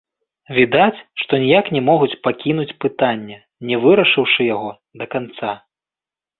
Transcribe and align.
Відаць, 0.57 1.03
што 1.23 1.33
ніяк 1.43 1.65
не 1.75 1.81
могуць 1.91 2.17
пакінуць 2.29 2.67
пытання, 2.87 3.39
не 3.73 3.81
вырашыўшы 3.87 4.51
яго 4.55 4.75
да 5.03 5.13
канца. 5.17 5.51